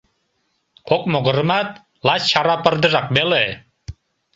Кок 0.87 1.03
могырымат 1.11 1.69
лач 2.05 2.21
чара 2.31 2.55
пырдыжак 2.63 3.07
веле. 3.15 3.43